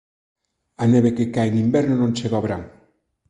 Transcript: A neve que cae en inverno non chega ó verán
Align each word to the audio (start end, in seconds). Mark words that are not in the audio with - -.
A 0.83 0.85
neve 0.93 1.11
que 1.17 1.25
cae 1.33 1.49
en 1.51 1.57
inverno 1.65 1.93
non 1.97 2.15
chega 2.17 2.39
ó 2.39 2.43
verán 2.45 2.63